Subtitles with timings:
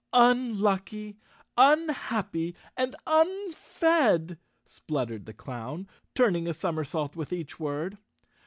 [0.13, 1.19] "Unlucky,
[1.57, 7.99] unhappy and unfed 1" spluttered the clown, turning a somersault with each word.